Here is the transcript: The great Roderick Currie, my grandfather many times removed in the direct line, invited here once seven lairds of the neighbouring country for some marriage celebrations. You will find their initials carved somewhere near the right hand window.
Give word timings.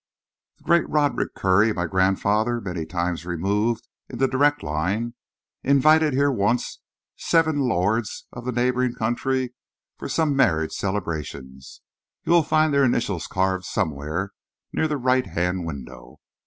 The 0.57 0.63
great 0.63 0.89
Roderick 0.89 1.35
Currie, 1.35 1.73
my 1.73 1.85
grandfather 1.85 2.59
many 2.59 2.87
times 2.87 3.23
removed 3.23 3.87
in 4.09 4.17
the 4.17 4.27
direct 4.27 4.63
line, 4.63 5.13
invited 5.61 6.13
here 6.13 6.31
once 6.31 6.79
seven 7.17 7.69
lairds 7.69 8.25
of 8.33 8.43
the 8.45 8.51
neighbouring 8.51 8.95
country 8.95 9.53
for 9.99 10.09
some 10.09 10.35
marriage 10.35 10.73
celebrations. 10.73 11.81
You 12.23 12.31
will 12.31 12.41
find 12.41 12.73
their 12.73 12.83
initials 12.83 13.27
carved 13.27 13.65
somewhere 13.65 14.31
near 14.73 14.87
the 14.87 14.97
right 14.97 15.27
hand 15.27 15.67
window. 15.67 16.19